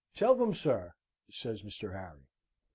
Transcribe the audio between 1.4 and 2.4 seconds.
Mr. Harry.